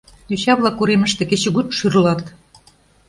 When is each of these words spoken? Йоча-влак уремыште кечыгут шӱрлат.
Йоча-влак 0.29 0.77
уремыште 0.81 1.23
кечыгут 1.29 1.67
шӱрлат. 1.77 2.21